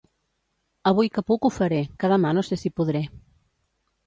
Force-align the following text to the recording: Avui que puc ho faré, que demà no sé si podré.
Avui 0.91 1.11
que 1.17 1.23
puc 1.31 1.45
ho 1.45 1.51
faré, 1.57 1.83
que 2.01 2.09
demà 2.15 2.33
no 2.39 2.45
sé 2.49 2.59
si 2.63 2.73
podré. 2.81 3.05